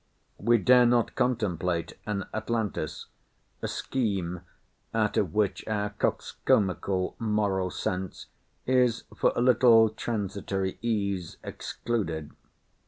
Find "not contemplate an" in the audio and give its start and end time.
0.87-2.25